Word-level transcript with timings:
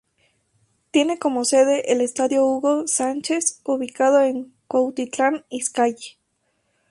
Tiene 0.89 1.19
como 1.19 1.45
sede 1.45 1.93
el 1.93 2.01
Estadio 2.01 2.43
Hugo 2.43 2.87
Sánchez 2.87 3.61
ubicado 3.63 4.19
en 4.23 4.51
Cuautitlán 4.67 5.45
Izcalli. 5.49 6.17